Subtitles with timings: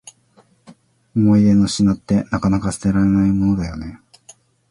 [1.15, 4.01] 思い出の品って、なかなか捨てられないものだよね。